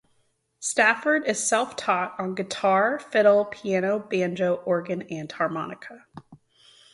[0.59, 6.07] Stafford is self-taught on guitar, fiddle, piano, banjo, organ and harmonica.